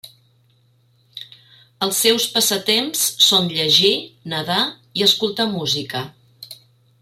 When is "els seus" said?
1.87-2.25